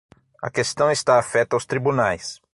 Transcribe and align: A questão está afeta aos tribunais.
A 0.41 0.49
questão 0.49 0.89
está 0.89 1.19
afeta 1.19 1.55
aos 1.55 1.63
tribunais. 1.67 2.41